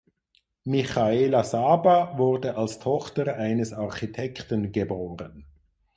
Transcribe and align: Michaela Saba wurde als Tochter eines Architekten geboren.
Michaela 0.63 1.43
Saba 1.43 2.17
wurde 2.17 2.57
als 2.57 2.79
Tochter 2.79 3.35
eines 3.35 3.71
Architekten 3.71 4.71
geboren. 4.71 5.45